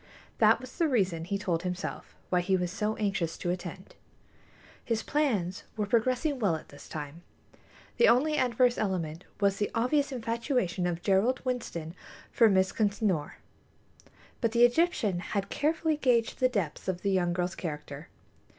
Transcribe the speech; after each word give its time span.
That 0.39 0.59
was 0.59 0.75
the 0.75 0.87
reason, 0.87 1.25
he 1.25 1.37
told 1.37 1.61
himself, 1.61 2.15
why 2.31 2.41
he 2.41 2.57
was 2.57 2.71
so 2.71 2.95
anxious 2.95 3.37
to 3.37 3.51
attend. 3.51 3.93
His 4.83 5.03
plans 5.03 5.63
were 5.77 5.85
progressing 5.85 6.39
well 6.39 6.55
at 6.55 6.69
this 6.69 6.89
time. 6.89 7.21
The 7.97 8.07
only 8.07 8.35
adverse 8.35 8.79
element 8.79 9.25
was 9.39 9.57
the 9.57 9.69
obvious 9.75 10.11
infatuation 10.11 10.87
of 10.87 11.03
Gerald 11.03 11.39
Winston 11.45 11.93
for 12.31 12.49
Miss 12.49 12.71
Consinor; 12.71 13.33
but 14.41 14.53
the 14.53 14.65
Egyptian 14.65 15.19
had 15.19 15.49
carefully 15.49 15.97
gauged 15.97 16.39
the 16.39 16.49
depths 16.49 16.87
of 16.87 17.03
the 17.03 17.11
young 17.11 17.31
girl's 17.31 17.53
character. 17.53 18.09